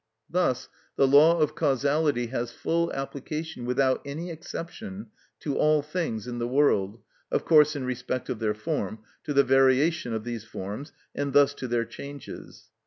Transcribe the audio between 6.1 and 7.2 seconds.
in the world,